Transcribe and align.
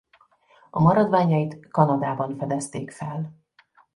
A 0.69 0.81
maradványait 0.81 1.67
Kanadában 1.69 2.37
fedezték 2.37 2.91
fel. 2.91 3.35